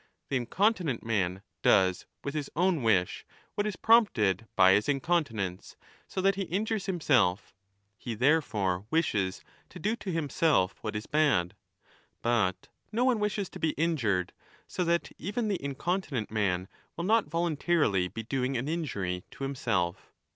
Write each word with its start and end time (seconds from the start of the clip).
The 0.29 0.35
incontinent 0.37 1.03
man 1.05 1.43
does 1.61 2.07
with 2.23 2.33
his 2.33 2.49
own 2.55 2.81
wish 2.81 3.23
^ 3.29 3.33
what 3.53 3.67
is 3.67 3.75
prompted 3.75 4.47
by 4.55 4.71
his 4.73 4.87
incon 4.87 5.25
tinence, 5.25 5.75
so 6.07 6.21
that 6.21 6.33
he 6.33 6.41
injures 6.45 6.87
himself; 6.87 7.53
he 7.99 8.15
therefore 8.15 8.87
wishes 8.89 9.43
to 9.69 9.77
do 9.77 9.95
to 9.97 10.11
himself 10.11 10.73
what 10.81 10.95
is 10.95 11.05
bad. 11.05 11.55
But 12.23 12.67
no 12.91 13.05
one 13.05 13.19
wishes 13.19 13.47
to 13.49 13.59
be 13.59 13.73
injured, 13.73 14.33
so 14.67 14.83
that 14.85 15.11
even 15.19 15.49
the 15.49 15.63
incontinent 15.63 16.31
man 16.31 16.67
will 16.97 17.03
not 17.05 17.29
volun 17.29 17.55
tarily 17.57 18.11
be 18.11 18.23
doing 18.23 18.57
an 18.57 18.67
injury 18.67 19.23
to 19.29 19.43
himself. 19.43 20.11